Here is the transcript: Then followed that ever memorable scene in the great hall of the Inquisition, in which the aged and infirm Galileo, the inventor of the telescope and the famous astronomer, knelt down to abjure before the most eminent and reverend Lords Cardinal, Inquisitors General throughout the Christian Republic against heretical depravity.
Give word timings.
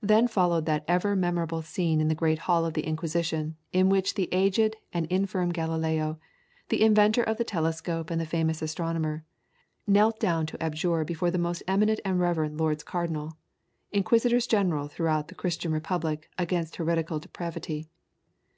Then 0.00 0.28
followed 0.28 0.64
that 0.66 0.84
ever 0.86 1.16
memorable 1.16 1.60
scene 1.60 2.00
in 2.00 2.06
the 2.06 2.14
great 2.14 2.38
hall 2.46 2.64
of 2.64 2.74
the 2.74 2.86
Inquisition, 2.86 3.56
in 3.72 3.88
which 3.88 4.14
the 4.14 4.28
aged 4.30 4.76
and 4.92 5.06
infirm 5.06 5.48
Galileo, 5.50 6.20
the 6.68 6.80
inventor 6.80 7.24
of 7.24 7.36
the 7.36 7.42
telescope 7.42 8.10
and 8.10 8.20
the 8.20 8.26
famous 8.26 8.62
astronomer, 8.62 9.24
knelt 9.88 10.20
down 10.20 10.46
to 10.46 10.62
abjure 10.62 11.04
before 11.04 11.32
the 11.32 11.36
most 11.36 11.64
eminent 11.66 11.98
and 12.04 12.20
reverend 12.20 12.58
Lords 12.58 12.84
Cardinal, 12.84 13.36
Inquisitors 13.90 14.46
General 14.46 14.86
throughout 14.86 15.26
the 15.26 15.34
Christian 15.34 15.72
Republic 15.72 16.30
against 16.38 16.76
heretical 16.76 17.18
depravity. 17.18 17.88